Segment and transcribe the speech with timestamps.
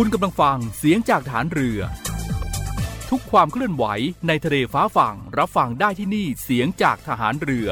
[0.00, 1.80] คุณกำลังฟังเสียงจากฐานเรือ
[3.10, 3.84] ทุกความเคลื่อนไหว
[4.28, 7.68] ในทะเลฟ้าฝั่งรับฟังได้ที่นี่เสียงจากฐานเรือ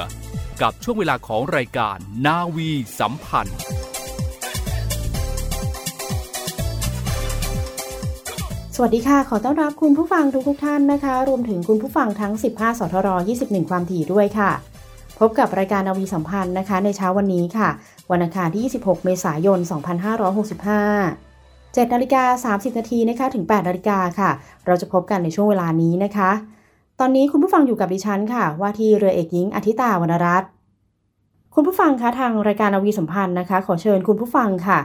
[0.62, 3.58] กับช่วงเวลาของรายการนาวีสัมพันธ์
[8.74, 13.08] สวัสดีค่ะ ขอต้อนรับคุณผู้ฟังทุกทุกท่านนะคะ รวมถึงคุณผู้ฟังทั้ง 15 สทร
[13.42, 14.50] 21 ความถี่ด้วยค่ะ
[15.18, 17.68] พบกับรายการนาวีสัมพันธ์นะคะ ในเช้าวันนี้ค่ะ
[18.10, 21.23] วันอังคารที่ 26 เมษายน 2565
[21.74, 24.30] 7นาฬิกา30นาทีนะคะถึง8นาฬิกาค่ะ
[24.66, 26.30] เราจะพบกันในช่วงเวลานี้นะคะ
[27.00, 30.48] ตอนนี้คุณผู้ฟังอยู่กับดิฉันค่ะ ว่าที่เรือเอกหญิงอธิตาวรรณรัตน์
[31.54, 34.78] คุณผู้ฟังคะทางรายการอวีสัมพันธ์นะคะ ขอเชิญคุณผู้ฟังค่ะ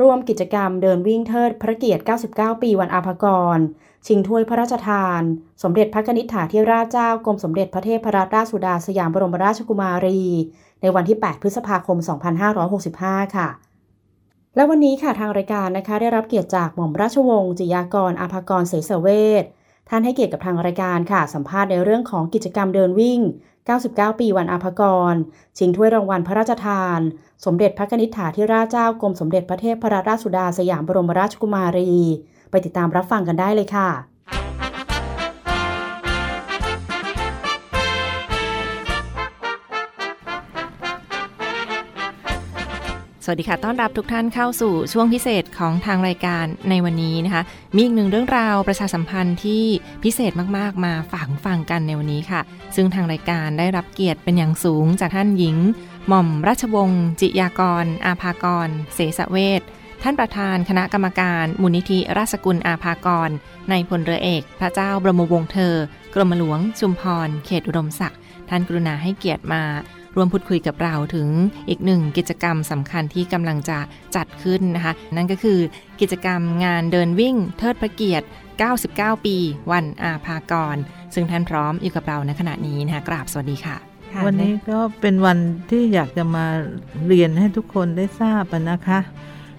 [0.00, 2.02] ร่วมกิจกรรมเดินวิ่งเทิดพระเกียรติ
[2.32, 3.58] 99 ปีวันอาภากร
[4.06, 5.22] ชิงถ้วยพระราชทาน
[5.62, 10.20] สมเด็จพระนิษฐาธิราชเจ้ากรมสมเด็จพระเทพรัตนราชสุดาสยามบรมราชกุมารี
[10.82, 11.98] ในวันที่ 8 พฤษภาคม
[12.66, 13.48] 2565 ค่ะ
[14.56, 19.08] และวันนี้ค่ะทางรายการนะคะ ได้รับเกียรติจากหม่อมราชวงศ์จิยากรอาภากรเสสเว
[19.42, 19.44] ท
[19.88, 23.20] ท่านให้เกียรติกับทางรายการค่ะ สัมภาษณ์ในเรื่องของกิจกรรมเดินวิ่ง
[23.70, 25.14] 99 ปีวันอาภากร
[25.58, 26.98] ชิงถ้วยรางวัลพระราชทาน
[27.44, 32.04] สมเด็จพระนิษฐาธิราชเจ้ากรมสมเด็จพระเทพรัตนราชสุดาสยามบรมราชกุมารี
[32.50, 34.15] ไปติดตามรับฟังกันได้เลยค่ะ
[43.28, 47.42] สวัสดีค่ะ ต้อนรับทุกท่านเข้าสู่ช่วงพิเศษของทางรายการในวันนี้นะคะ
[47.74, 49.64] มีอีกหนึ่งเรื่องราวประชาสัมพันธ์ที่
[50.04, 52.40] พิเศษมาก ๆ มาฝากฟังกันในวันนี้ค่ะ
[52.76, 55.56] ซึ่งทางรายการได้รับเกียรติเป็นอย่างสูงจากท่านหญิง
[56.08, 59.62] หม่อมราชวงศ์จิยากร อาภากร เสสเวท
[60.02, 63.30] ท่านประธานคณะกรรมการมูลนิธิราชกุลอาภากร
[63.70, 65.74] ในพลเรือเอก พระเจ้าบรมวงศ์เธอ
[66.14, 69.62] กรมหลวงชุมพร เขตอุดมศักดิ์ท่านกรุณาให้เกียรติมา
[70.16, 71.28] ร่วมพูดคุยกับเราถึง
[71.68, 73.78] อีกหนึ่งกิจกรรมสำคัญที่กำลังจะ
[74.16, 75.58] จัดขึ้นนะคะ นั่นก็คือ
[76.00, 78.26] กิจกรรมงานเดินวิ่ง เทิดพระเกียรติ
[78.74, 79.36] 99 ปี
[79.72, 80.76] วันอาภากร
[81.14, 83.76] ซึ่งท่านพร้อมอยู่กับเราในขณะนี้นะคะกราบสวัสดีค่ะ
[84.26, 85.38] วันนี้ก็เป็นวัน
[85.70, 86.46] ที่อยากจะมา
[87.06, 89.00] เรียนให้ทุกคนได้ทราบนะคะ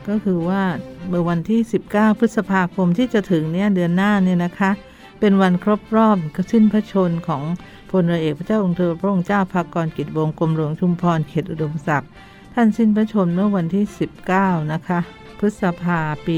[0.07, 0.61] ก็คือว่า
[1.07, 1.59] เมื่อวันที่
[1.91, 4.71] 19 พฤษภาคมที่จะถึงเนี่ยเดือนหน้าเนี่ยนะคะ
[5.19, 6.17] เป็นวันครบรอบ
[6.51, 7.43] สิ้นพระชนของ
[7.89, 12.09] พลเรือเอกพระเจ้าองค์เธอพระองค์เจ้าภากรกิจวงกรมหลวงชุมพรเขตอุดมศักดิ์
[12.53, 13.85] ท่านสิ้นพระชนเมื่อวันที่
[14.29, 14.99] 19 นะคะ
[15.39, 16.29] พฤษภาป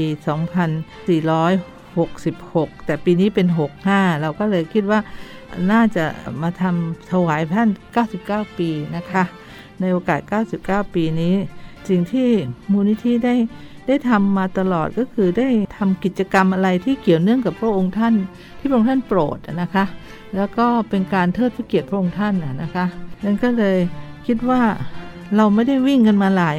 [2.04, 3.46] 2466 แต่ปีนี้เป็น
[3.84, 5.00] 65 เราก็เลยคิดว่า
[5.72, 6.04] น่าจะ
[6.42, 7.68] มาทำถวายท่าน
[8.12, 9.22] 99 ปีนะคะ
[9.80, 10.20] ในโอกาส
[10.56, 11.34] 99 ปีนี้
[11.88, 12.28] สิ่งที่
[12.72, 13.34] มูลนิธิได้
[13.90, 18.14] ได้ทำมาตลอดก็คือได้ทำกิจกรรมอะไรที่เกี่ยวเนื่องกับพระองค์ท่าน
[18.58, 19.84] ที่พระองค์ท่านโปรดนะคะ
[20.36, 22.86] แล้วก็เป็นการเทิดพระเกียรติพระองค์ท่านนะคะ
[23.24, 23.78] นั่นก็เลย
[24.26, 24.62] คิดว่า
[25.36, 26.58] เราไม่ได้วิ่งกันมาหลาย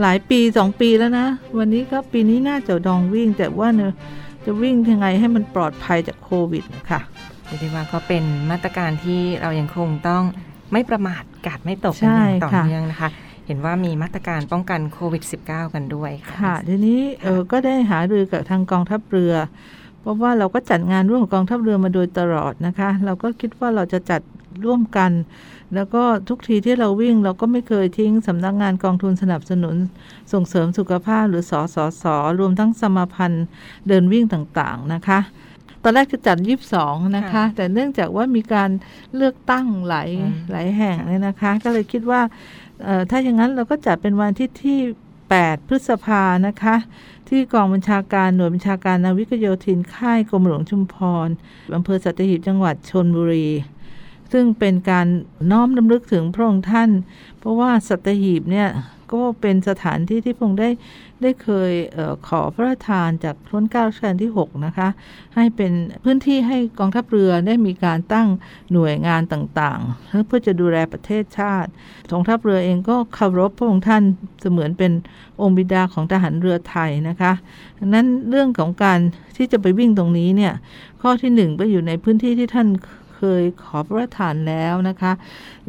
[0.00, 1.26] หลายปีสองปีแล้วนะ
[1.58, 3.94] วันนี้ก็ปีนี้น่าจะดองวิ่ง แต่ว่าเนะ
[4.44, 7.00] จะวิ่งยังไงให้มันปลอดภัยจากโควิดนะคะ
[7.58, 10.22] เรียกว่าก็เป็นมาตรการที่เรายังคงต้อง
[10.72, 12.14] ไม่ประมาทกาดไม่ตกกัน
[12.44, 13.10] ต่อเนื่องนะคะ
[13.50, 19.34] เห็นว่ามีมาตรการป้องกันโควิด -19 กันด้วยค่ะค่ะทีนี้เออก็ได้หารือกับทางกองทัพเรือ
[20.00, 24.20] เพราะว่าเราก็จัดงานร่วมกับกองทัพเรือมาโดยตลอดนะคะ เราก็คิดว่าเราจะจัด
[24.64, 25.10] ร่วมกัน
[25.74, 29.76] แล้วก็ทุกทีที่เราวิ่งเราก็ไม่เคยทิ้งสำนักงานกองทุนสนับสนุน
[30.32, 33.46] ส่งเสริมสุขภาพหรือสอสอสอรวมทั้งสมาพันธ์
[33.88, 35.20] เดินวิ่งต่างๆนะคะ
[35.82, 38.70] ตอนแรกจะจัดยีิบสองนะคะค่ะแต่เนื่องจากว่ามีการ
[39.16, 42.69] เลือกตั้งหลายอืมหลายแห่งค่ะเลยนะคะ ก็เลยคิดว่าเอ่อ
[43.10, 44.78] ถ้าอย่างนั้นเราก็จัดเป็นวันที่ที่
[45.24, 46.76] 8 พฤษภานะคะ
[47.28, 50.96] ที่กองบัญชาการหน่วยบัญชาการนาวิกโยธินค่ายกรมหลวงชุมพ
[51.26, 51.28] ร
[51.76, 53.48] อำเภอสัตหีบจังหวัดชนบุรี
[54.32, 55.06] ซึ่งเป็นการ
[55.50, 56.90] น้อมรำลึกถึงพระองค์ท่าน
[57.38, 58.68] เพราะว่าสัตหีบเนี่ย
[59.12, 60.68] ก็เป็นสถานที่ที่พงค์ได้
[61.22, 64.88] ได้เคยเออขอพระราชทานจากรัชกาลรัชกาลที่ 6 นะคะ
[65.34, 65.72] ให้เป็น
[66.04, 68.28] พื้นที่ให้กองทัพเรือได้มีการตั้ง
[68.72, 71.70] หน่วยงานต่างๆ เพื่อจะดูแลประเทศชาติ
[72.12, 74.02] กองทัพเรือเองก็เคารพพระองค์ท่าน
[74.40, 74.92] เสมือนเป็น
[75.42, 77.32] องค์บิดาของทหารเรือไทยนะคะ
[77.78, 78.98] ดังนั้นเรื่องของการ
[79.36, 80.52] ที่จะไปวิ่งตรงนี้เนี่ย
[81.02, 82.68] ข้อที่หนึ่งก็อยู่ในพื้นที่ที่ท่าน
[83.20, 85.12] เคยขอพระราชทานแล้วนะคะ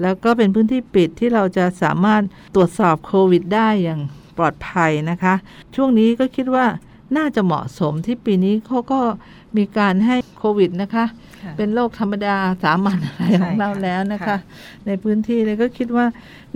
[0.01, 2.21] แล้วก็เป็นพื้นที่ปิดที่เราจะสามารถ
[2.55, 4.01] ตรวจสอบโควิด ได้อย่าง
[4.37, 5.33] ปลอดภัยนะคะ
[5.75, 6.65] ช่วงนี้ก็คิดว่า
[7.17, 9.01] น่าจะเหมาะสมที่ปีนี้เขาก็
[9.57, 11.05] มีการให้โควิดนะคะ
[11.43, 14.37] ค่ะเป็นโรคธรรมดาสามัญอะไรของเราใช่ค่ะแล้วนะคะค่ะ
[14.85, 16.05] ในพื้นที่เลยก็คิดว่า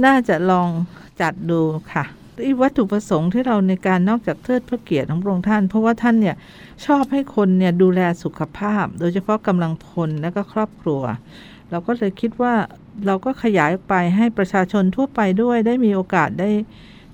[0.06, 0.70] น่าจะลอง
[1.22, 1.62] จัดดู
[1.94, 2.25] ค่ะอีก
[2.62, 6.36] วัตถุประสงค์ที่เราในการนอกจากเทิดพระเกียรติของพระองค์ท่าน เพราะว่าท่านเนี่ย
[6.86, 11.02] ชอบให้คนเนี่ยดูแลสุขภาพ โดยเฉพาะกำลังพลและก็ครอบครัว
[11.72, 12.54] เราก็เลยคิดว่า
[13.06, 16.50] เราก็ขยายไปให้ประชาชนทั่วไปด้วยได้มีโอกาสได้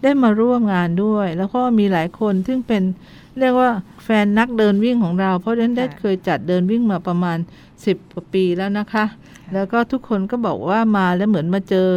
[0.03, 2.83] ได้มาร่วมงานด้วย แล้วก็มีหลายคนซึ่งเป็น
[3.39, 3.69] เรียกว่า
[4.03, 7.37] แฟนนักเดินวิ่งของเรา เพราะฉะนั้นได้เคยจัดเดินวิ่งมาประมาณ
[7.75, 9.05] 10กว่าปีแล้วนะคะ
[9.53, 11.89] แล้วก็ทุกคนก็บอกว่ามาแล้วเหมือนมาเจอ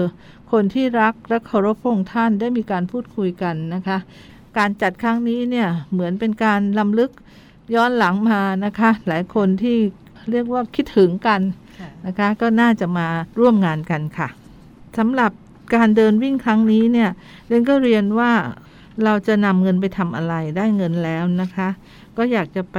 [0.55, 3.99] คนที่รักและเคารพพระองค์ท่านได้มีการพูดคุยกันนะคะ
[4.59, 7.11] การจัดครั้งนี้เนี่ยเหมือนเป็นการลำลึก
[7.75, 9.77] ย้อนหลังมานะคะ หลายคนที่
[10.31, 11.41] เรียกว่าคิดถึงกัน
[12.07, 13.09] นะคะ ก็น่าจะมา
[13.39, 14.29] ร่วมงานกันค่ะ
[14.99, 15.33] สำหรับ
[15.75, 17.11] การเดินวิ่งครั้งนี้เนี่ย
[17.49, 18.33] เรนก็เรียนว่า
[19.05, 21.69] เราจะนำเงินไปทำอะไรได้เงินแล้วนะคะ
[22.17, 22.79] ก็อยากจะไป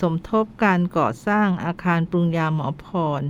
[0.00, 2.86] สมทบการก่อสร้างอาคารปรุงยาหมอพ
[3.20, 3.22] ร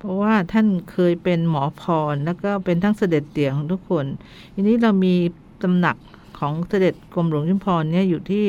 [0.00, 1.82] เพราะว่าท่านเคยเป็นหมอพ
[2.12, 4.06] รแล้วก็เป็นทั้งเสด็จเตี่ยของทุกคน
[4.54, 5.14] ทีนี้เรามี
[5.62, 5.96] ตำหนัก
[6.38, 8.44] ของเสด็จกรมหลวงชุมพรเนี่ยอยู่ที่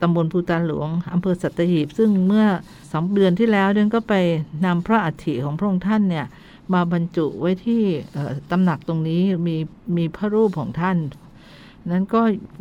[0.00, 2.46] ตำบลภูตาหลวงอำเภอสัตหีบ ซึ่งเมื่อ
[2.92, 4.14] สองเดือนที่แล้วเดินก็ไป
[4.66, 6.26] นำพระอัฐิของพระองค์ท่านเนี่ย
[6.74, 7.82] มาบรรจุไว้ที่
[8.50, 9.56] ตำหนักตรงนี้มี
[9.96, 10.96] มีพระรูปของท่าน
[11.90, 12.20] นั้นก็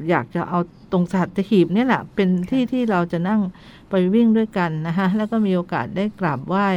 [0.10, 0.60] อยากจะเอา
[0.92, 3.42] ตรงสัตหีบเนี่ยแหละเป็นที่ที่เราจะนั่ง
[3.90, 6.68] ไปวิ่งด้วยกันนะคะแล้วก็มีโอกาสได้กราบไหว้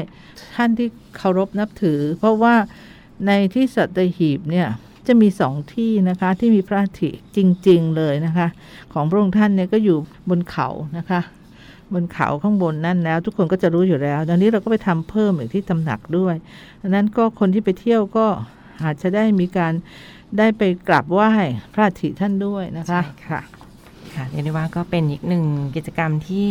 [0.54, 2.54] ท่านที่เคารพนับถือ เพราะว่า
[3.26, 4.68] ในที่สัตหีบเนี่ย
[5.06, 7.38] จะมีสองที่นะคะที่มีพระอัฐิจ
[7.68, 8.48] ริง ๆ เลยนะคะ
[8.92, 9.98] ของพระองค์ท่านเนี่ยก็อยู่
[10.30, 10.68] บนเขา
[10.98, 11.20] นะคะ
[11.94, 16.34] บนเขาข้างบนนั่นแล้ว ทุกคนก็จะรู้อยู่แล้วตอนนี้เราก็ไปทำเพิ่มอีกที่ตำหนักด้วย
[16.80, 18.26] ดังนั้นก็คนที่ไปเที่ยวก็
[18.82, 19.72] อาจจะได้มีการ
[20.38, 21.30] ได้ไปกราบไหว้
[21.72, 23.40] พระอัฐิท่านด้วยนะคะใช่ค่ะ
[24.14, 25.44] ค่ะเรียกได้ว่าก็เป็นอีกหนึ่ง
[25.76, 26.46] กิจกรรมที่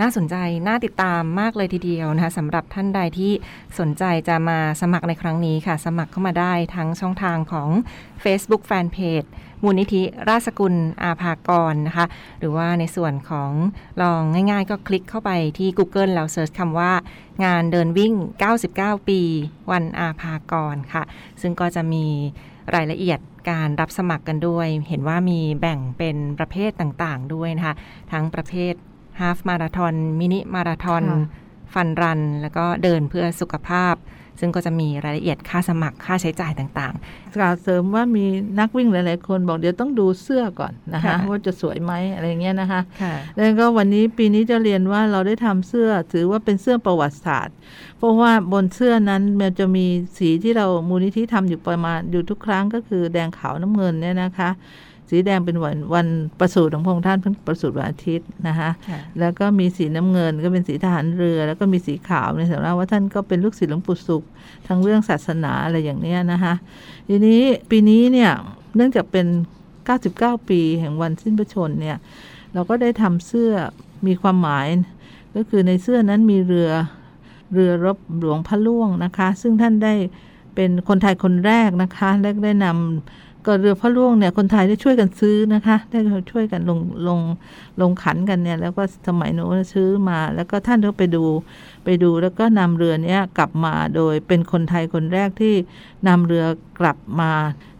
[0.00, 0.36] น่าสนใจ
[0.66, 3.32] น่าติดตามมากเลยทีเดียวนะคะสำหรับท่านใดที่
[3.78, 7.68] สนใจจะมาสมัครในครั้งนี้ค่ะ สมัครเข้ามาได้ทั้งช่องทางของ
[8.24, 9.28] Facebook Fanpage
[9.62, 12.06] มูลนิธิราชสกุลอาภากรนะคะ
[12.38, 13.52] หรือว่าในส่วนของ
[14.02, 16.92] ลองง่ายๆ ก็คลิกเข้าไปที่ Google แล้วเซิร์ชคำว่า
[17.44, 18.14] งานเดินวิ่ง
[18.60, 19.20] 99 ปี
[19.70, 21.02] วันอาภากรค่ะ
[21.40, 22.04] ซึ่งก็จะมี
[22.74, 23.20] รายละเอียด
[23.50, 27.74] การรับสมัครกันด้วย เห็นว่ามีแบ่งเป็นประเภทต่างๆด้วยนะคะ
[28.12, 28.74] ทั้งประเภท
[29.20, 33.94] ฮาฟมาราทอนมินิมาราทอนค่ะฟันรัน แล้วก็เดินเพื่อสุขภาพ
[34.40, 36.94] ซึ่งก็จะมีรายละเอียดค่าสมัครค่าใช้จ่ายต่าง
[37.36, 38.24] กล่าวเสริมว่ามี
[38.58, 47.54] นักวิ่งหลาย ๆ คนบอกเดี๋ยวต้องดูเสื้อก่อนนะคะค่ะว่าจะสวยไหมอะไรเงี้ยนะคะๆค่ะแล้วก็วันนี้ปีนี้จะเรียนว่าเราได้ทำเสื้อถือว่าเป็นเสื้อประวัติศาสตร์
[47.98, 49.86] เพราะว่าบนเสื้อนั้นมันจะมี
[50.18, 54.50] สีที่เรามูลนิธิทำอยู่ประมาณอยู่ทุกครั้งก็คือแดงขาวน้ำเงินเนี่ยนะคะ
[55.10, 56.06] สีแดงเป็นวันวัน
[56.40, 64.22] ประสูติของพระองค์ท่านเพิ่งประสูติวันอาทิตย์นะคะค่ะแล้วก็มีสีน้ำเงินก็เป็นสีทหารเรือ แล้วก็มีสีขาวในสำหรับว่าท่านก็เป็นลูกศิษย์หลวงปู่สุข
[64.66, 66.54] ทางเรื่องศาสนาอะไรอย่างเนี้ยนะคะ
[67.08, 68.30] ทีนี้ปีนี้เนี่ย
[68.76, 69.26] เนื่องจากเป็น
[69.88, 71.96] 99 ปีแห่งวันสิ้นพระชนม์เนี่ย
[72.54, 73.52] เราก็ได้ทำเสื้อ
[74.06, 74.66] มีความหมาย
[75.36, 76.70] ก็คือในเสื้อนั้นมีเรือ
[77.52, 79.94] เรือรบหลวงพระล่วงนะคะ ซึ่งท่านได้
[80.54, 85.98] เป็นคนไทยคนแรกนะคะและได้นำ ก็เรือพระล่วงเนี่ยคนไทยได้ช่วยกันซื้อนะคะ ได้
[86.32, 87.20] ช่วยกันลงลง
[87.80, 91.24] ลงขันกันเนี่ย แล้วก็สมัยโน้นซื้อมา แล้วก็ท่านก็ไปดู
[91.84, 95.54] ไปดูแล้วก็นำเรือเนี้ยกลับมาโดยเป็นคนไทยคนแรกที่
[96.08, 96.44] นำเรือ
[96.80, 97.32] กลับมา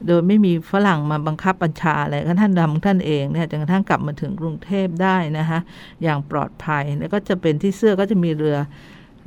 [0.07, 5.59] โดยไม่มีฝรั่งมาบังคับบัญชาอะไรก็ท่านดำท่านเองเนี่ยจนกระทั่งกลับมาถึงกรุงเทพได้นะคะ
[6.03, 8.59] อย่างปลอดภัยแล้วก็จะเป็นที่เสื้อก็จะมีเรือ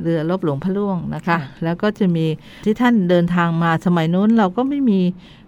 [0.01, 2.25] เรือลบหลวงพระล่วงนะคะ แล้วก็จะมี
[2.65, 5.01] ที่ท่านเดินทางมาสมัยนู้นเราก็ไม่มี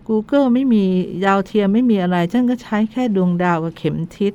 [0.07, 0.83] Google ไม่มี
[1.25, 4.33] ดาวเทียมไม่มีอะไรท่านก็ใช้แค่ดวงดาวกับเข็มทิศ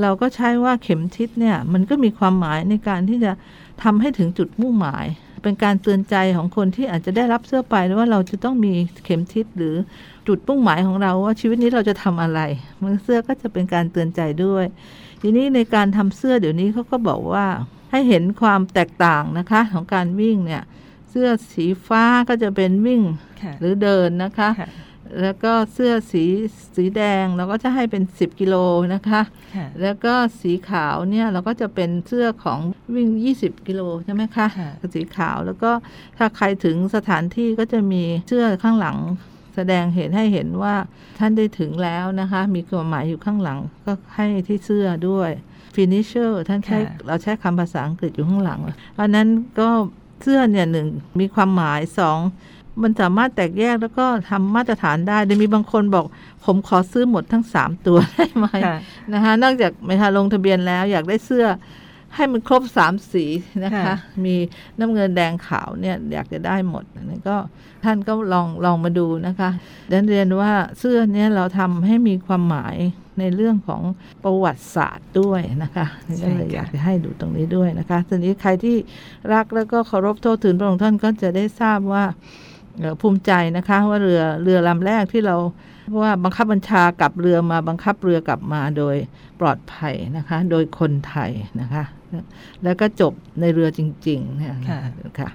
[0.00, 3.32] เราก็ใช้ว่าเข็มทิศเนี่ย มันก็มีความหมายในการที่จะ
[3.82, 5.06] ทำให้ถึงจุดมุ่งหมาย
[5.42, 8.72] เป็นการเตือนใจของคนที่อาจจะได้รับเสื้อไปว่าเราจะต้องมี
[9.04, 9.74] เข็มทิศหรือ
[10.28, 12.40] จุดมุ่งหมายของเราว่าชีวิตนี้เราจะทำอะไร
[12.82, 14.64] มันเสื้อก็จะเป็นการเตือนใจด้วย
[15.22, 17.46] ทีนี้ในการทำเสื้อเดี๋ยวนี้เขาก็บอกว่า
[17.90, 20.62] ให้เห็นความแตกต่างนะคะของการวิ่งเนี่ย
[21.10, 23.02] เสื้อสีฟ้าก็จะเป็นวิ่ง
[23.42, 24.68] ค่ะหรือเดินนะคะค่ะ
[25.22, 26.24] แล้วก็เสื้อสี
[26.76, 28.54] สีแดงเราก็จะให้เป็น 10 กิโล
[28.94, 29.22] นะคะ
[29.56, 32.58] ค่ะแล้วก็สีขาวเนี่ยเราก็จะเป็นเสื้อของ
[32.94, 33.08] วิ่ง
[33.40, 35.70] 20 กิโลใช่ไหมคะค่ะสีขาวแล้วก็
[36.18, 38.96] ถ้าใครถึงสถานที่ก็จะมีเสื้อข้างหลัง
[39.56, 40.74] แสดงเห็นให้เห็นว่า
[41.18, 45.30] ท่านได้ถึงแล้วนะคะ มีความหมายอยู่ข้างหลังก็ให้ที่เสื้อด้วย
[45.76, 48.60] finisher ท่านใช้ค่ะเราใช้คำภาษาอังกฤษอยู่ข้างหลัง
[48.94, 49.28] เพราะฉะนั้น
[49.60, 49.68] ก็
[50.22, 50.88] เสื้อเนี่ยหนึ่ง
[51.20, 52.18] มีความหมายสอง
[52.82, 56.06] มันสามารถแตกแยกแล้วก็ทำมาตรฐานได้โดยมีบางคนบอก
[56.44, 58.78] ผมขอซื้อหมดทั้ง3ตัวได้ไหมค่ะ
[59.12, 61.46] นะคะนอกจากไม่ทาลงทะเบียนแล้วอยากได้เสื้อ
[62.14, 63.24] ให้มันครบสามสี
[63.64, 64.34] นะคะค่ะมี
[64.78, 67.36] น้ำเงินแดงขาวเนี่ยอยากจะได้หมดอันนี้ก็
[67.84, 69.50] ท่านก็ลองลองมาดูนะคะ
[69.90, 72.76] ดันเรียนว่าเสื้อเนี่ยเราทำให้มีความหมาย
[73.18, 73.82] ในเรื่องของ
[74.24, 75.86] ประวัติศาสตร์ด้วยนะคะ
[76.22, 78.76] ก็เลยอยากจะให้ดูตรงนี้ด้วยนะคะทีนี้ใครที่
[79.32, 82.46] รักแล้วก็เคารพโทษถึงพระองค์ท่านก็จะได้ทราบว่าเอ่อ
[83.00, 85.36] ภูมิใจนะคะ ว่าเรือเรือลำแรกที่เรา
[86.00, 88.96] ว่าบังคับบัญชากับเรือมาบังคับเรือกลับมาโดย
[89.40, 91.30] ปลอดภัยนะคะ โดยคนไทย
[91.60, 91.84] นะคะ
[92.64, 94.80] แล้วก็จบในเรือจริงๆเนี่ยค่ะ
[95.20, 95.30] ค่ะ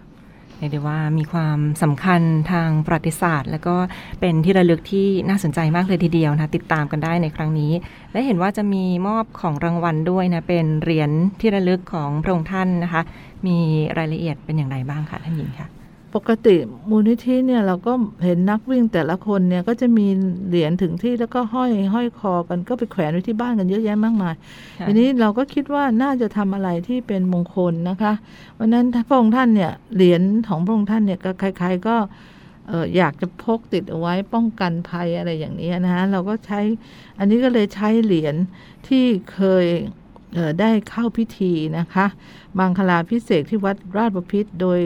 [0.57, 2.21] เรียกได้ว่ามีความสำคัญ
[2.51, 3.75] ทางประวัติศาสตร์ แล้วก็
[4.19, 7.71] เป็นที่ระลึกที่น่าสนใจมากเลยทีเดียวนะติดตามกันได้ในครั้งนี้
[8.11, 13.01] และเห็นว่าจะมีมอบของรางวัลด้วยนะเป็นเหรียญที่ระลึกของพระองค์ท่านนะคะ
[13.47, 13.57] มี
[13.97, 15.67] รายละเอียดเป็นอย่างไรบ้างคะท่านหญิงคะ
[16.15, 16.55] ปกติ
[16.89, 17.93] มูลนิธิเนี่ยเราก็
[18.23, 20.07] เห็นนักวิ่งแต่ละคนเนี่ยก็จะมี
[20.47, 24.35] เหรียญถึงที่แล้วก็ห้อยห้อยคอกันก็ไปแขวนไว้ที่บ้านกันเยอะแยะมากมาย
[24.79, 28.13] ค่ะทีนี้เราก็คิดว่าน่าจะทำอะไรที่เป็นมงคลนะคะ
[28.59, 31.95] วันนั้นพระองค์ท่านเนี่ยเหรียญของพระองค์ท่านเนี่ยก็ใคร ๆก็
[32.67, 36.59] เอออยากจะพกติดเอาไว้ป้องกันภัยอะไรอย่างนี้นะฮะเราก็ใช้
[37.19, 38.35] อันนี้ก็เลยใช้เหรียญ
[38.87, 40.02] ที่เคยเอ่อ
[40.59, 42.05] ได้เข้าพิธีนะคะ
[42.59, 44.79] มังคลาพิเศษกที่วัดราชบพิตรโดย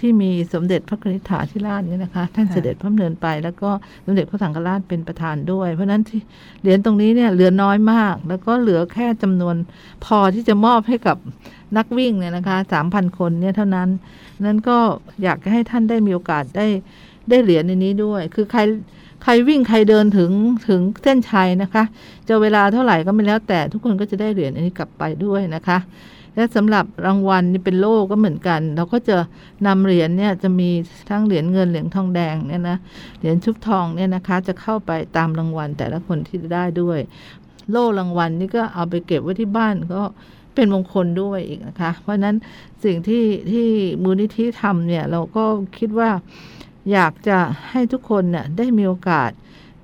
[0.00, 3.70] ที่มีสมเด็จพระกนิษฐาธิราชเนี่ยนะคะ ท่านค่ะเสด็จพระดำเนินไป แล้วก็
[4.06, 6.20] สมเด็จพระสังฆราชเป็นประธานด้วย เพราะฉะนั้นที่
[6.60, 9.56] เหรียญตรงนี้เนี่ยเหลือน้อยมาก แล้วก็เหลือแค่จำนวน
[10.04, 11.16] พอที่จะมอบให้กับ
[11.76, 13.88] นักวิ่งเนี่ยนะคะสามพันคนเนี่ยเท่านั้น
[14.40, 14.78] นั้นก็
[15.22, 16.66] อยากจะให้ท่านได้มีโอกาสได้
[17.30, 18.60] ได้เหรียญในนี้ด้วย คือใคร
[19.22, 20.30] ใครวิ่งใครเดินถึง
[20.68, 21.84] ถึงเส้นชัยนะคะ
[22.28, 25.78] จะเวลาเท่าไหร่ก็ไม่แล้วแต่ทุกคนก็จะได้เหรียญอันนี้กลับไปด้วยนะคะ
[26.34, 29.16] และสำหรับรางวัลนี่เป็นโล่ก็เหมือนกัน เราก็จะ
[29.66, 30.70] นำเหรียญเนี่ยจะมี
[31.10, 32.78] ทั้งเหรียญเงินเหรียญทองแดงเนี่ยนะ
[33.18, 36.98] เหรียญชุบทองเนี่ยนะคะ จะเข้าไปตามรางวัลแต่ละคนที่ได้ด้วย
[37.70, 40.02] โล่รางวัลนี่ก็เอาไปเก็บไว้ที่บ้านก็
[40.54, 42.36] เป็นมงคลด้วยอีกนะคะ เพราะฉะนั้น
[42.84, 43.66] สิ่งที่ที่
[44.02, 45.44] มูลนิธิทำเนี่ยเราก็
[45.78, 46.10] คิดว่า
[46.92, 47.38] อยากจะ
[47.70, 49.30] ให้ทุกคนเนี่ยได้มีโอกาส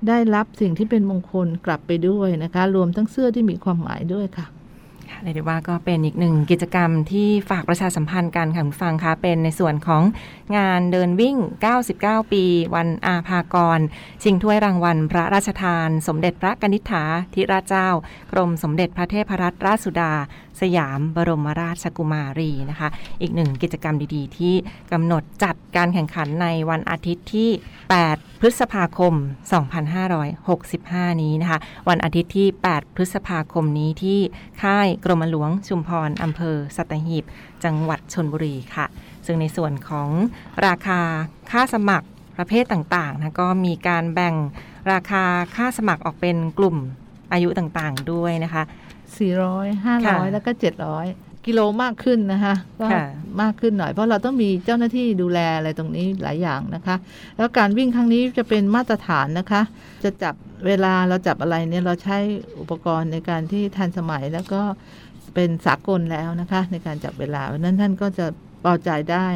[0.07, 4.64] ได้รับสิ่งที่เป็นมงคลกลับไปด้วยนะคะ รวมทั้งเสื้อที่มีความหมายด้วยค่ะค่ะ
[5.23, 10.03] เรียกได้ว่าก็เป็นอีกหนึ่งกิจกรรมที่ฝากประชาสัมพันธ์กันค่ะคุณฟังคะเป็นในส่วนของ
[10.57, 11.37] งานเดินวิ่ง
[11.85, 12.43] 99 ปี
[12.75, 13.79] วันอาภากร
[14.23, 17.89] ชิงถ้วยรางวัล พระราชทาน สมเด็จพระกนิษฐาธิราชเจ้า
[18.31, 20.13] กรมสมเด็จพระเทพรัตนราชสุดา
[20.61, 22.89] สยามบรมราชกุมารีนะคะ
[23.21, 24.55] อีกหนึ่งกิจกรรมดีๆ ที่
[24.91, 27.49] กำหนดจัดการแข่งขันในวันอาทิตย์ที่
[27.95, 29.13] 8 พฤษภาคม
[30.37, 31.59] 2565 นี้นะคะ
[31.89, 34.19] วันอาทิตย์ที่ 8 พฤษภาคมนี้ที่
[34.63, 37.23] ค่ายกรมหลวงชุมพรอำเภอสัตหีบ
[37.63, 38.85] จังหวัดชนบุรีค่ะ
[39.25, 40.09] ซึ่งในส่วนของ
[40.67, 40.99] ราคา
[41.51, 44.35] ค่าสมัครประเภทต่างๆนะก็มีการแบ่ง
[44.91, 45.23] ราคา
[45.55, 46.77] ค่าสมัครออกเป็นกลุ่ม
[47.31, 48.63] อายุต่างๆด้วยนะคะ
[49.23, 50.51] 400ค่ะ500 แล้วก็
[50.97, 53.03] 700 กิโลมากขึ้นนะคะก็ค่ะ
[53.41, 56.95] มากขึ้นหน่อยเพราะเราต้องมีเจ้าหน้าที่ดูแลอะไรตรงนี้หลายอย่างนะคะ
[57.37, 59.61] แล้วการวิ่งครั้งนี้จะเป็นมาตรฐานนะคะ
[60.03, 60.35] จะจับ
[60.67, 62.17] เวลาเราจับอะไรเนี่ยเราใช้
[62.59, 64.61] อุปกรณ์ในการที่ทันสมัยแล้วก็
[65.35, 68.25] เป็นสากลแล้วนะคะ ในการจับเวลาเพราะฉะนั้นท่านก็จะ
[68.61, 69.27] เบาใจได้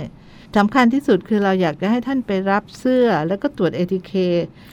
[0.57, 4.13] สำคัญที่สุดคือเราอยากจะให้ท่านไปรับเสื้อแล้วก็ตรวจ ATK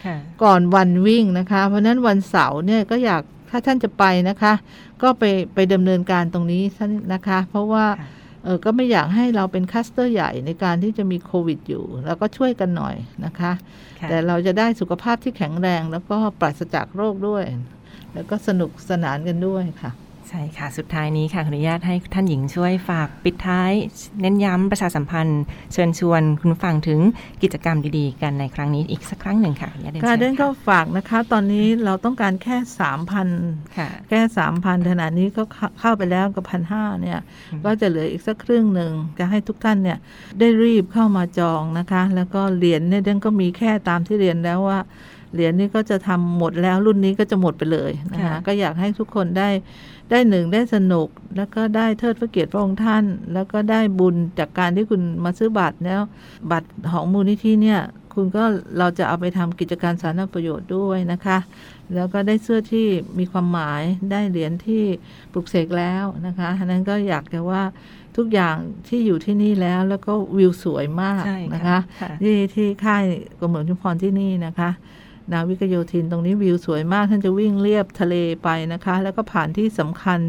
[0.05, 3.23] ค่ะก่อนวันวิ่งนะคะ เพราะฉะนั้นวันเสาร์เนี่ยก็อยาก
[3.56, 4.54] ถ้าท่านจะไปนะคะ
[5.02, 8.08] ก็ไปไปดำเนินการตรงนี้ซะนะคะ เพราะว่าค่ะ
[8.44, 13.52] เออก็ไม่อยากให้เราเป็นคัสเตอร์ใหญ่ในการที่จะมีโควิดอยู่ แล้วก็ช่วยกันหน่อยนะคะ
[14.00, 17.44] ค่ะแต่เราจะได้สุขภาพที่แข็งแรง แล้วก็ปราศจากโรคด้วย
[18.14, 19.90] แล้วก็สนุกสนานกันด้วยค่ะ
[20.28, 23.73] ใช่ค่ะ สุดท้ายนี้ค่ะขออนุญาตให้ท่านหญิงช่วยฝากปิดท้าย
[24.21, 25.42] เน้นย้ำประชาสัมพันธ์
[25.73, 27.00] เชิญชวนคุณฟังถึง
[27.42, 33.28] กิจกรรมดีๆ กันในครั้งนี้อีกสักครั้งหนึ่งค่ะขออนุญาตเรียนค่ะเชิญเดินก็ค่ะฝากนะคะ ตอนนี้เราต้องการแค่สามพัน
[33.76, 37.18] ค่ะแค่สามพันขณะนี้ก็เข้าเข้าไปแล้วกับพันห้าเนี่ย
[37.52, 39.99] อืมก็จะเหลืออีกสักครึ่งหนึ่งจะให้ทุกท่านเนี่ย
[40.38, 44.80] ได้รีบเข้ามาจองนะคะ แล้วก็เหรียญเนี่ยเดนก็มีแค่ตามที่เรียนแล้วว่า
[45.35, 49.49] เหรียญนี่ก็จะทำหมดแล้วรุ่นนี้ก็จะหมดไปเลยนะคะค่ะก็อยากให้ทุกคนได้
[50.10, 56.00] ได้หนึ่งได้สนุก แล้วก็ได้เทิดพระเกียรติพระองค์ท่าน แล้วก็ได้บุญจากการที่คุณมาซื้อบัตรแล้ว
[56.50, 57.80] บัตรของมูลนิธิเนี่ย
[58.14, 58.44] คุณก็
[58.78, 61.38] เราจะเอาไปทำกิจการสาธารณประโยชน์ด้วยนะคะ
[61.94, 62.86] แล้วก็ได้เสื้อที่
[63.18, 64.82] มีความหมายได้เหรียญที่
[65.32, 67.62] ปลุกเสกแล้วนะคะอันนั้นก็อยากจะว่า
[68.16, 68.56] ทุกอย่าง
[68.88, 73.04] ที่อยู่ที่นี่แล้วแล้วก็วิวสวยมากใช่นะคะค่ะที่ที่ค่าย
[73.38, 74.70] กรมหลวงชุมพรที่นี่นะคะ
[75.33, 80.21] นาวิกโยธินตรงนี้วิวสวยมาก ท่านจะวิ่งเรียบทะเลไปนะคะ แล้วก็ผ่านที่สำคัญ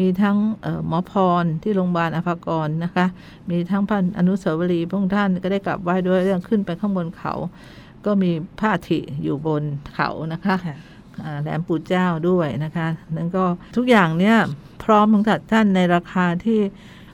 [0.00, 1.12] มีทั้งเอ่อหมอพ
[1.42, 3.06] รที่โรงพยาบาลอภากรนะคะ
[3.50, 7.34] มีทั้งพันอนุสาวรีย์พระองค์ท่านก็ได้กลับไหว้ด้วยเรื่องขึ้นไปข้างบนเขา
[8.06, 9.62] ก็มีพระอาทิอยู่บน
[9.94, 10.76] เขานะคะค่ะ
[11.24, 13.44] อ่าแหลมปู่เจ้าด้วยนะคะนั้นก็
[13.76, 14.36] ทุกอย่างเนี่ย
[14.84, 16.60] พร้อมของท่านในราคาที่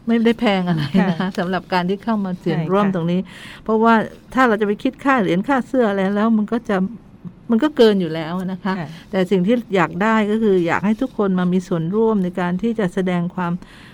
[0.07, 3.21] ไม่ได้แพงอะไรนะคะค่ะสำหรับการที่เข้ามาเสี่ยงใช่ค่ะร่วมตรงนี้
[3.65, 3.95] เพราะว่า
[4.35, 6.77] ถ้าเราจะไปคิดค่าเหรียญค่าเสื้ออะไรแล้วมันก็จะ
[7.51, 13.53] มันก็เกินอยู่แล้วนะคะค่ะแต่สิ่งที่อยากได้ก็คืออยากให้ทุกคนมามีส่วนร่วมในการที่จะแสดงความ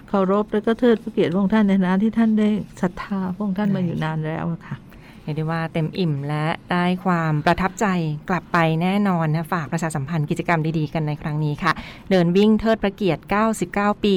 [0.08, 2.48] เคารพและก็เทิดพระเกียรติพระองค์ท่านในฐานะที่ท่านได้
[2.82, 4.76] ศรัทธาพระองค์ท่านมาอยู่นานแล้วอะค่ะ
[5.22, 7.86] เรียกได้ว่าเต็มอิ่มและได้ความประทับใจ
[8.28, 11.72] กลับไปแน่นอนนะฝากประชาสัมพันธ์กิจกรรมดีๆกันในครั้งนี้ค่ะ
[12.10, 13.22] เดินวิ่งเทิดพระเกียรติ
[13.64, 14.14] 99 ปี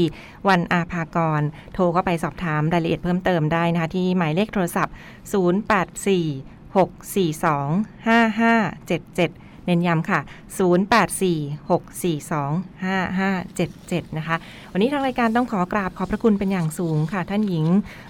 [0.49, 1.41] วันอาภากร
[1.73, 4.93] โทรเข้าไปสอบถามรายละเอียดเพิ่มเติมได้นะคะที่หมายเลขโทรศัพท์
[6.01, 10.19] 084 642 5577 เน้นย้ำค่ะ
[14.01, 14.35] 0846425577 นะคะ
[14.73, 17.65] วันนี้ทางรายการต้องขอกราบขอบพระคุณเป็นอย่างสูงค่ะ ท่านหญิง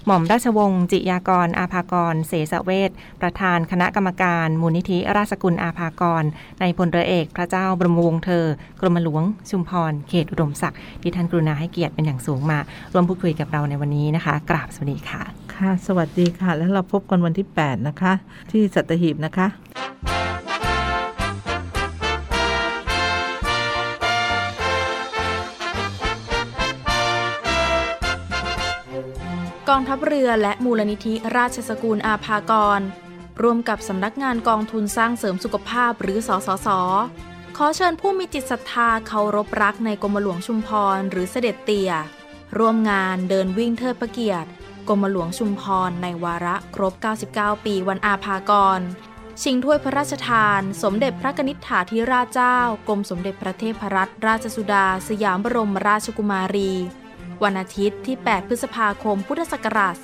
[0.06, 2.90] หม่อมราชวงศ์จิยากร อาภากร เสสเวท
[3.22, 6.24] ประธานคณะกรรมการมูลนิธิราชสกุลอาภากร
[6.60, 8.44] ในพลเรือเอก พระเจ้าบรมวงศ์เธอ
[8.80, 12.58] กรมหลวง ชุมพร เขตอุดมศักดิ์ที่ท่านกรุณาให้เกียรติเป็นอย่างสูงมา
[12.92, 15.22] ร่วมพูดคุยกับเราในวันนี้นะคะ กราบสวัสดีค่ะ
[15.54, 18.12] ค่ะ สวัสดีค่ะ แล้วเราพบกันวันที่ 8 นะคะ
[18.50, 19.48] ที่สัตหีบนะคะ
[29.74, 32.80] องทัพเรือและมูลนิธิราชสกุลอาภากร
[33.42, 36.68] ร่วมกับสำนักงานกองทุนสร้างเสริมสุขภาพหรือสสส
[37.56, 41.92] ขอเชิญผู้มีจิตศรัทธาเคารพรักในกรมหลวงชุมพรหรือเสด็จเตี่ย
[42.58, 44.48] ร่วมงานเดินวิ่งเทิดพระเกียรติ
[44.88, 46.92] กรมหลวงชุมพรในวาระครบ
[47.30, 48.80] 99 ปีวันอาภากร
[49.42, 52.58] ชิงถ้วยพระราชทาน สมเด็จพระกนิษฐาธิราชเจ้า
[52.88, 56.72] กรมสมเด็จพระเทพรัตนราชสุดา สยามบรมราชกุมารี
[57.44, 59.94] วันอาทิตย์ที่ 8 พฤษภาคม พุทธศักราช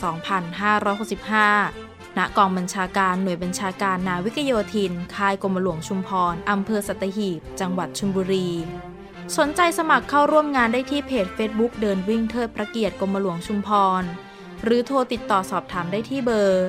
[1.04, 8.48] 2565 ณ กองบัญชาการหน่วยบัญชาการนาวิกโยธิน ค่ายกรมหลวงชุมพร อำเภอสัตหีบ จังหวัดชลบุรี
[9.36, 13.68] สนใจสมัครเข้าร่วมงานได้ที่เพจ Facebook เดินวิ่งเทิดพระเกียรติกรมหลวงชุมพ
[14.00, 14.02] ร
[14.64, 16.68] หรือโทรติดต่อสอบถามได้ที่เบอร์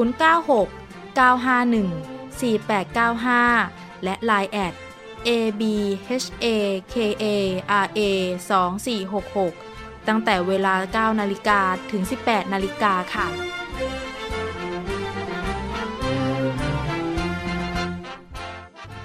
[0.00, 4.74] 096 951 4895 และ Line แอด
[5.28, 6.18] abhakara
[9.58, 9.67] 2466
[10.08, 13.26] ตั้งแต่เวลา 9 นาฬิกาถึง 18 นาฬิกาค่ะ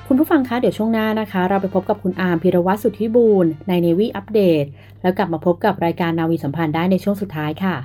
[0.07, 4.65] คุณผู้ฟังคะ เดี๋ยวช่วงหน้านะคะ เราไปพบกับคุณอาร์มพิรวัตรสุทธิบูรณ์ในเนวีอัปเดต
[5.01, 7.75] แล้วกลับมาพบกับรายการนาวีสัมพันธ์ได้ในช่วงสุดท้ายค่ะ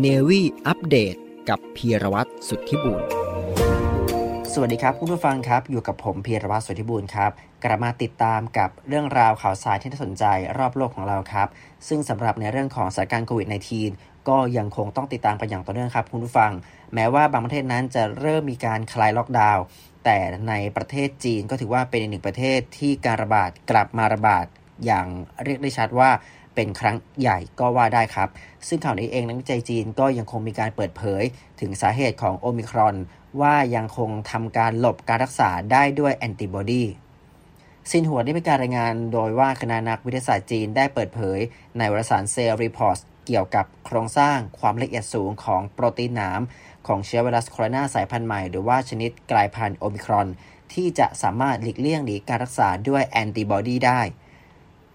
[0.00, 1.14] เนวี่อัปเดต
[1.48, 3.21] กับพีรวัตรสุทธิบุญ
[4.54, 7.30] สวัสดีครับคุณผู้ฟังครับอยู่กับผมพีรวัตรสุทธิบุญครับ
[7.64, 10.24] กลับมาติดตามกับเรื่องราวข่าวสารที่น่าสนใจ
[10.58, 11.48] รอบโลกของเราครับ
[11.88, 13.48] ซึ่งสำหรับในเรื่องของสถานการณ์โควิด
[13.88, 16.52] -19 ก็ยังคงต้องติดตามกันอย่างต่อเนื่องครับคุณผู้ฟัง
[16.94, 19.62] แม้ว่าบางประเทศนั้นจะเริ่มมีการคลายล็อกดาวน์
[20.04, 24.46] แต่ในประเทศจีนก็ถือว่าเป็นอีกหนึ่งประเทศที่การระบาดกลับมาระบาด
[24.84, 25.06] อย่าง
[25.44, 26.10] เรียกได้ชัดว่า
[26.54, 28.28] เป็นครั้งใหญ่ก็ว่าได้ครับ
[28.68, 31.22] ซึ่งข่าวนี้เองนักวิจัยจีนก็ยังคงมีการเปิดเผย
[31.60, 32.96] ถึงสาเหตุของโอมิครอน
[33.40, 36.84] ว่ายังคงทำการหลบการรักษาได้ด้วยแอนติบอดี
[37.90, 41.38] ซินหัวได้มีการรายงานโดยว่าคณะนักวิทยาศาสตร์จีนได้เปิดเผย
[41.78, 46.40] ในวารสาร Cell Report เกี่ยวกับโครงสร้างความละเอียดสูงของโปรตีนหนาม
[46.86, 50.28] ของเชื้อไวรัสโคโรนาสายพันธุ์ใหม่ หรือว่าชนิดกลายพันธุ์โอมิครอน
[50.74, 54.00] ที่จะสามารถหลีกเลี่ยงหนีการรักษาด้วยแอนติบอดีได้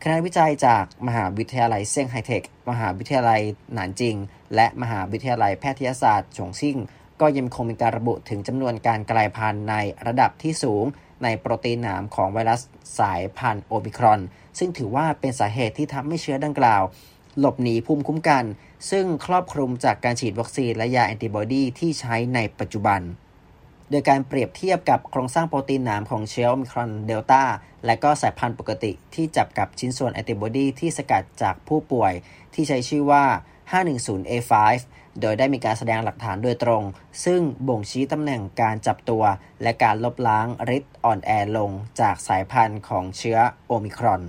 [0.03, 3.41] คณะวิจัยจากมหาวิทยาลัยเซี่ยงไฮเทค มหาวิทยาลัย
[3.73, 4.15] หนานจิง
[4.55, 6.77] และมหาวิทยาลัยแพทยศาสตร์ฉงซิ่ง
[7.21, 9.75] ก็ยังคงมีการระบุถึงจำนวนการกลายพันธุ์ใน
[10.07, 10.85] ระดับที่สูง
[11.23, 12.61] ในโปรตีนหนามของไวรัส
[12.99, 14.19] สายพันธุ์โอมิครอน
[14.59, 16.83] ซึ่งถือว่าเป็นสาเหตุที่ทำให้เชื้อดังกล่าว
[17.39, 18.43] หลบหนีภูมิคุ้มกัน
[18.91, 23.01] ซึ่งครอบคลุมจากการฉีดวัคซีนและยาแอนติบอดีที่ใช้ในปัจจุบัน
[23.89, 27.43] โดยการเปรียบเทียบกับโครงสร้างโปรตีนหนามของเชื้อโอมิครอนเดลต้า
[27.85, 32.13] และก็สายพันธุ์ปกติที่จับกับชิ้นส่วนแอนติบอดีที่สกัดจากผู้ป่วย
[32.53, 33.23] ที่ใช้ชื่อว่า
[33.71, 34.53] 510A5
[35.21, 36.83] โดยได้มีการแสดงหลักฐานโดยตรง
[37.25, 39.23] ซึ่งบ่งชี้ตำแหน่งการจับตัว
[39.61, 44.21] และการลบล้างฤทธิ์อ่อนแอลงจากสายพันธุ์ของเชื้อโอมิครอน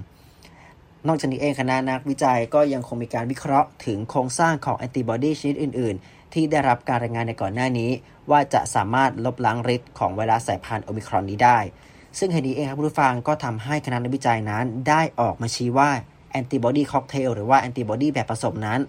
[1.06, 7.90] นอกจากนี้เองคณะนักวิจัยก็ยังคงมีการวิเคราะห์ถึงโครงสร้างของแอนติบอดีชนิดอื่น ๆ ที่ได้รับการรายงานในก่อนหน้านี้
[8.30, 11.58] ว่าจะสามารถลบล้างฤทธิ์ของไวรัสสายพันธุ์โอมิครอนนี้ได้
[12.18, 15.90] ซึ่งเหตุนี้เองครับผู้ฟังก็ทำให้คณะนักวิจัยนั้นได้ออกมาชี้ว่า
[16.30, 18.80] แอนติบอดีค็อกเทลหรือว่าแอนติบอดีแบบผสมนั้น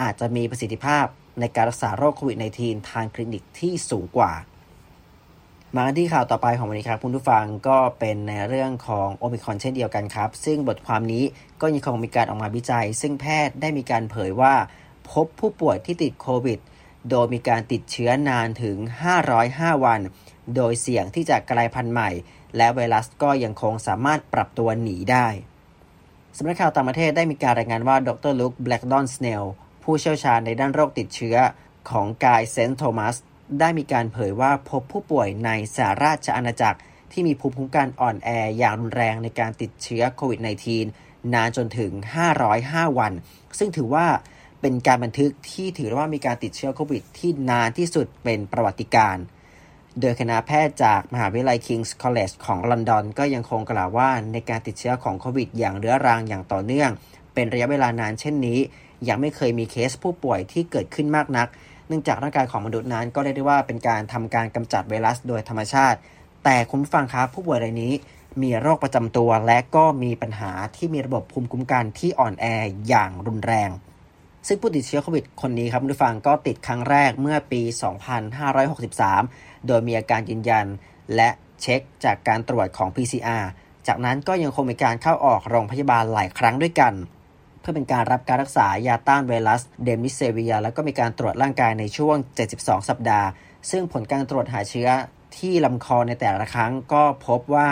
[0.00, 1.06] อาจจะมีประสิทธิภาพ
[1.40, 4.32] ในการรักษาโรคโควิด -19 ทางคลินิกที่สูงกว่า
[5.76, 11.24] มาที่ข่าวต่อไปของวันนี้ครับคุณผู้ฟังก็เป็นในเรื่องของโอมิครอนเช่นเดียวกันครับ ซึ่งบทความนี้
[11.60, 14.54] ก็ยังคงมีการออกมาวิจัย ซึ่งแพทย์ได้มีการเผยว่า
[15.10, 16.58] พบผู้ป่วยที่ติดโควิด
[17.10, 18.76] โดยมีการติดเชื้อนานถึง
[19.30, 20.00] 505 วัน
[20.56, 22.10] โดยเสี่ยงที่จะกลายพันธุ์ใหม่
[22.56, 25.26] และไวรัสก็ยังคงสามารถปรับตัวหนีได้
[26.36, 29.44] สำนักข่าวต่างประเทศได้มีการรายงานว่าดรลุคแบล็กดอนสเนล
[29.84, 31.36] ผู้เชี่ยวชาญในด้านโรคติดเชื้อ
[31.90, 33.16] ของกายเซนต์โทมัส
[33.60, 36.78] ได้มีการเผยว่าพบผู้ป่วยในสหราชอาณาจักร
[37.12, 40.40] ที่มีภูมิคุ้มกันอ่อนแออย่างรุนแรงในการติดเชื้อโควิด
[40.86, 41.92] -19 นานจนถึง
[42.44, 43.12] 505 วัน
[43.58, 44.06] ซึ่งถือว่า
[44.60, 49.16] เป็นการบันทึกที่ถือว่ามีการติดเชื้อโควิด ที่นานที่สุดเป็นประวัติการ
[50.00, 56.90] โดยคณะแพทย์จากมหาวิทยาลัย King's College ของลอนดอนก็ยังคงกล่าวว่าในการติดเชื้อของโควิด อย่างเรื้อรังอย่างต่อเนื่อง
[57.34, 58.58] เป็นระยะเวลานานเช่นนี้
[59.08, 61.48] ยังไม่เคยมีเคสผู้ป่วยที่เกิดขึ้นมากนัก
[61.88, 65.98] เนื่องจากร่างกายของมนุษย์นั้น ก็เรียกได้ว่าเป็นการทำการกำจัดไวรัสโดยธรรมชาติ
[66.44, 67.92] แต่คุณฟังครับผู้ป่วยรายนี้
[68.42, 72.46] มีโรคประจำตัวและก็มีปัญหาที่มีระบบภูมิคุ้มกันที่อ่อนแอ
[72.88, 73.70] อย่างรุนแรง
[74.46, 77.62] ซึ่งผู้ติดเชื้อโควิดคนนี้ครับคุณฟังก็ติดครั้งแรกเมื่อปี
[78.84, 80.66] 2563 โดยมีอาการยืนยัน
[81.14, 81.28] และ
[81.62, 83.44] เช็คจากการตรวจของ PCR
[83.86, 86.92] จากนั้นก็ยังคงมีการเข้าออกโรงพยาบาลหลายครั้งด้วยกัน
[87.64, 92.16] เพื่อเป็นการรับการรักษายาต้านไวรัสเรมเดซิเวียร์ แล้วก็มีการตรวจร่างกายในช่วง
[92.52, 93.28] 72 สัปดาห์
[93.70, 94.88] ซึ่งผลการตรวจหาเชื้อ
[95.36, 97.68] ที่ลำคอในแต่ละครั้งก็พบว่า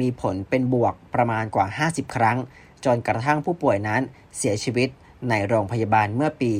[0.00, 2.38] มีผลเป็นบวกประมาณกว่า 50 ครั้ง
[2.84, 4.02] จนกระทั่งผู้ป่วยนั้น
[4.36, 4.88] เสียชีวิต
[5.30, 6.52] ในโรงพยาบาลเมื่อปี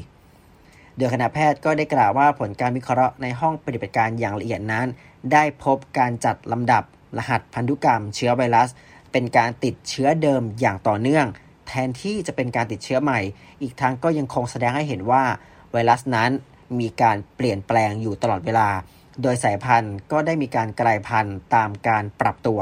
[0.00, 4.86] 2564 โดยคณะแพทย์ก็ได้กล่าวว่าผลการวิเคราะห์ในห้องปฏิบัติการอย่างละเอียดนั้น
[5.32, 6.84] ได้พบการจัดลำดับ
[7.18, 8.68] รหัสพันธุกรรมเชื้อไวรัส
[9.12, 11.26] เป็นการติดเชื้อเดิมอย่างต่อเนื่อง
[11.68, 13.20] แทนที่จะเป็นการติดเชื้อใหม่
[13.62, 15.24] อีกทั้งก็ยังคงแสดงให้เห็นว่า
[15.72, 16.30] ไวรัสนั้น
[16.80, 18.68] มีการเปลี่ยนแปลงอยู่ตลอดเวลา
[19.22, 22.60] โดยสายพันธุ์ก็ได้มีการกลายพันธุ์ตามการปรับตัว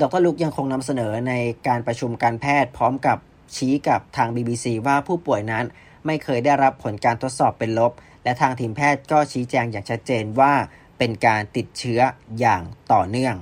[0.00, 1.32] ดรลุกยังคงนำเสนอใน
[1.68, 3.18] การประชุมการแพทย์พร้อมกับ
[3.56, 5.64] ชี้กับทาง BBC ว่าผู้ป่วยนั้น
[6.06, 7.92] ไม่เคยได้รับผลการทดสอบเป็นลบ
[8.24, 10.52] และทางทีมแพทย์ก็ชี้แจงอย่างชัดเจนว่า
[10.98, 12.00] เป็นการติดเชื้อ
[12.40, 13.34] อย่างต่อเนื่อง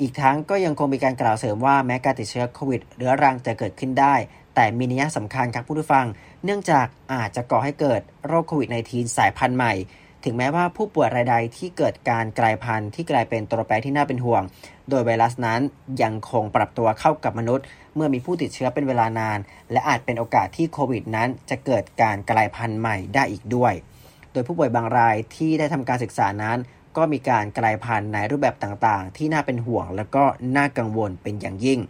[0.00, 4.14] อีกทั้งก็ยังคงมีการกล่าวเสริมว่าแม้การติดเชื้อโควิดเรื้อรังจะเกิดขึ้นได้
[4.54, 6.06] แต่มีนัยสำคัญครับผู้ฟัง
[6.44, 9.74] เนื่องจากอาจจะก่อให้เกิดโรคโควิด -19 สายพันธุ์ใหม่
[10.24, 14.42] ถึงแม้ว่าผู้ป่วยรายใดที่เกิดการกลายพันธุ์ที่กลายเป็นตัวแปรที่น่าเป็นห่วง
[14.90, 15.60] โดยไวรัสนั้น
[16.02, 19.38] ยังคงปรับตัวเข้ากับมนุษย์ เมื่อมีผู้ติดเชื้อเป็นเวลานาน
[19.72, 23.72] และอาจเป็นโอกาสที่โควิดนั้นจะเกิดการกลายพันธุ์ใหม่ได้อีกด้วย
[24.32, 26.58] โดยผู้ป่วยบางรายที่ได้ทำการศึกษานั้น
[26.96, 30.24] ก็มีการกลายพันธุ์ในรูปแบบต่างๆ ที่น่าเป็นห่วง และก็
[30.56, 31.80] น่ากังวลเป็นอย่างยิ่ง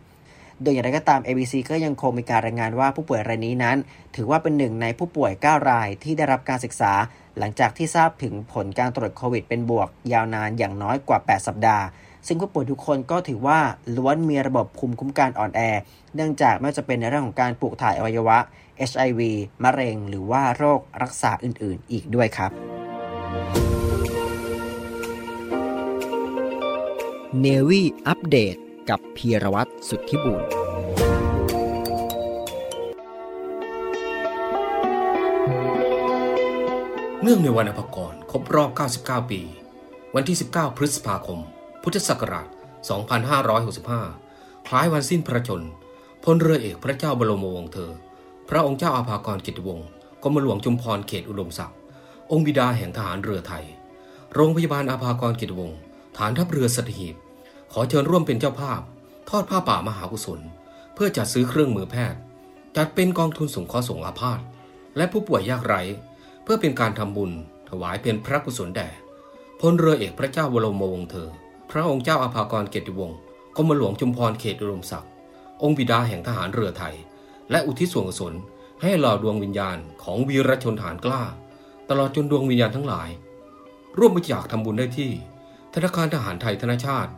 [0.62, 3.76] โดยอย่างไรก็ตาม ABC ก็ยังคงมีการรายงานว่าผู้ป่วยรายนี้นั้น
[4.16, 6.92] ถือว่าเป็นหนึ่งในผู้ป่วย 9 รายที่ได้รับการศึกษา
[7.38, 11.84] หลังจากที่ทราบถึงผลการตรวจโควิดเป็นบวก ยาวนานอย่างน้อยกว่า 8 สัปดาห์
[12.26, 13.58] ซึ่งผู้ป่วยทุกคนก็ถือว่า
[13.96, 15.60] ล้วนมีระบบภูมิคุ้มกันอ่อนแอ
[16.14, 18.38] เนื่องจากไม่ว่าจะเป็นในเรื่องของการปลูกถ่ายอวัยวะ
[18.90, 19.20] HIV
[19.64, 22.52] มะเร็ง หรือว่าโรครักษาอื่น ๆ อีกด้วยครับ
[27.40, 28.57] เนวี่อัปเดต
[28.90, 30.42] กับพีรวัตรสุทธิบุญ
[37.23, 39.40] เนื่องในวันอภกรครบรอบ 99 ปี
[40.14, 41.40] วันที่ 19 พฤษภาคม
[41.83, 42.49] พุทธศักราช
[43.42, 45.62] 2565 คล้ายวันสิ้นพระชน
[46.25, 47.90] พลเรือเอกพระเจ้าบรมวงศ์เธอ
[48.49, 49.88] พระองค์เจ้าอาภากรกิติวงศ์
[50.23, 51.79] กรมหลวงจุมพรเขตอุดมศักดิ์
[52.31, 53.64] องค์บิดาแห่งทหารเรือไทย
[54.35, 55.79] โรงพยาบาลอาภากรกิติวงศ์
[56.18, 57.16] ฐานทัพเรือสัตหีบ
[57.72, 58.80] ขอเชิญร่วมเป็นเจ้าภาพ
[59.28, 60.40] ทอดผ้าป่ามหากุศล
[60.94, 62.20] เพื่อจัดซื้อเครื่องมือแพทย์
[62.76, 64.40] จัดเป็นกองทุนสงเคราะห์สงอาพาธ
[64.96, 65.82] และผู้ป่วยยากไร้
[66.42, 67.32] เพื่อเป็นการทำบุญ
[67.68, 68.88] ถวายเป็นพระกุศลแด่
[69.61, 71.28] พลเรือเอกพระเจ้าบรมวงศ์เธอ
[71.70, 73.18] พระองค์เจ้าอาภากรเกติวงศ์
[73.56, 75.11] กรมหลวงจุมพรเขตอุดมศักดิ์
[75.62, 76.94] องค์บิดาแห่งทหารเรือไทย
[77.50, 78.35] และอุทิศส่วนกุศล
[78.82, 81.22] ให้หล่อดวงวิญญาณของวีรชนฐานกล้า
[81.88, 83.08] ตลอดจนดวงวิญญาณทั้งหลาย
[83.98, 85.11] ร่วมบริจาคทำบุญได้ที่
[85.74, 87.12] ธนาคารทหารไทยธนชาติ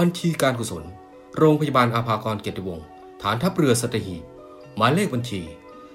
[0.00, 0.84] บัญชีการกุศล
[1.38, 2.86] โรงพยาบาลอาภากรเกติวงศ์
[3.22, 4.22] ฐานทัพเรือสัตหีบ
[4.76, 5.40] หมายเลขบัญชี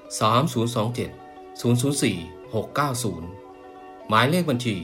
[0.10, 4.76] 3027 004 690 หมายเลขบัญชี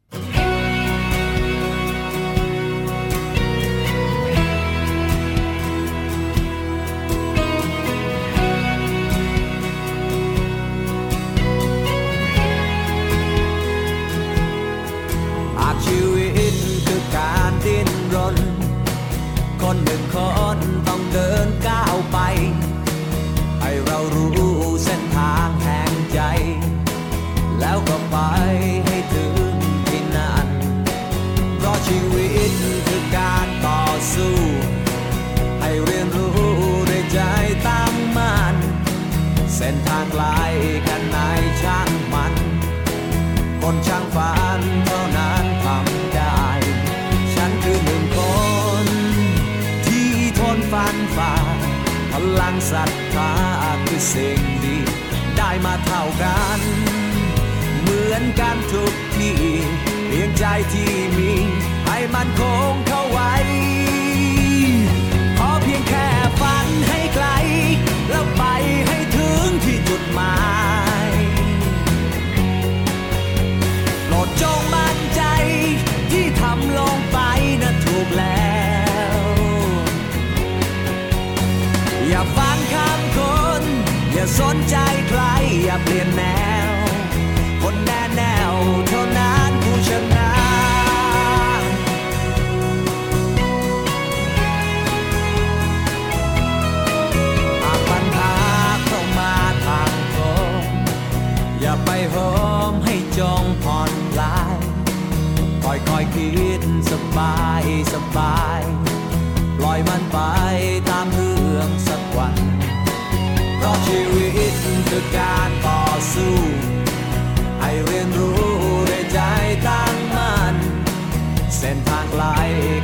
[121.68, 122.26] ส้นทางไกล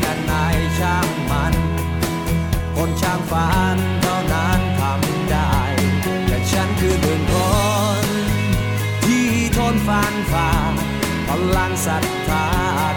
[0.04, 0.34] กันไหน
[0.80, 1.54] ช่างมัน
[2.76, 5.56] คนช่างฝันเท่านั้นทำได้
[6.28, 7.36] แต่ฉันคือหนึ่งค
[8.04, 8.06] น
[9.06, 10.52] ที่ทนฟันฝ่า
[11.28, 12.48] พลังศรัทธา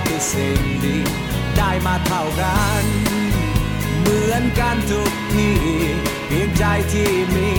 [0.05, 0.99] คือสิ่งดี
[1.57, 2.85] ได้มาเท่ากัน
[3.99, 5.51] เหมือนกันทุกที
[6.27, 7.51] เพียงใจที่มี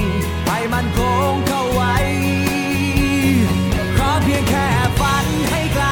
[0.48, 1.00] ให้มันค
[1.32, 1.96] งเข้าไว้
[3.98, 4.68] ขอเพียงแค่
[5.00, 5.86] ฝันให้ไกล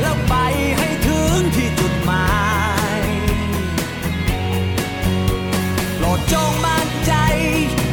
[0.00, 0.34] แล้วไป
[0.78, 0.95] ให้
[2.06, 2.28] หมา
[3.00, 3.02] ย
[5.96, 7.12] โปรดจงมั่นใจ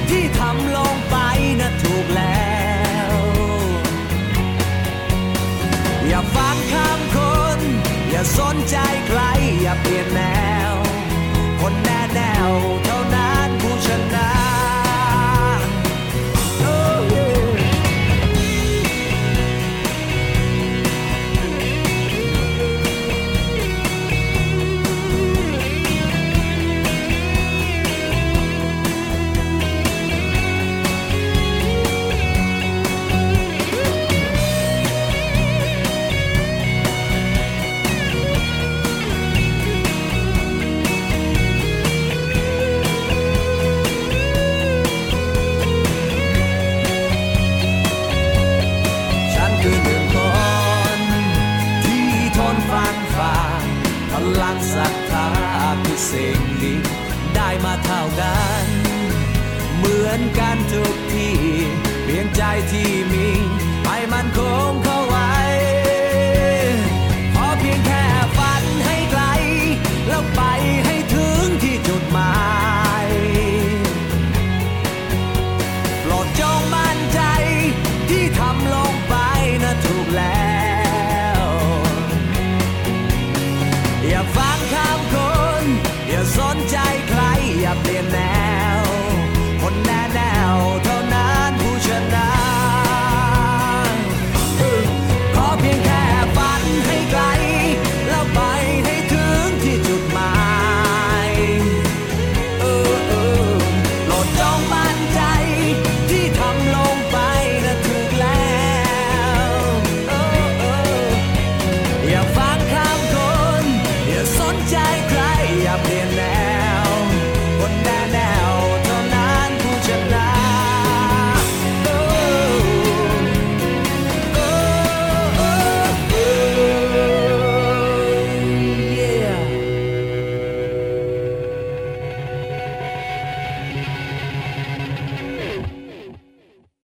[0.09, 1.17] ที่ทำลงไป
[1.59, 2.53] นะถูกแล้
[3.11, 3.13] ว
[6.07, 7.17] อย่าฟังคำค
[7.57, 7.59] น
[8.09, 9.21] อย่าสนใจใคร
[9.61, 10.21] อย่าเปลี่ยนแน
[10.71, 10.73] ว
[11.61, 12.49] คนแน่แนว
[12.85, 13.32] เท่านั้น